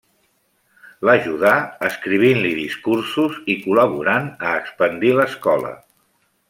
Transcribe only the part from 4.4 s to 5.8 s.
a expandir l'escola.